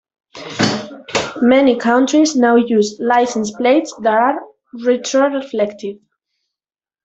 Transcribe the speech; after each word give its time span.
Many 1.43 1.77
countries 1.77 2.35
now 2.35 2.55
use 2.55 2.95
license 2.99 3.51
plates 3.51 3.93
that 4.01 4.11
are 4.15 4.41
retroreflective. 4.83 5.99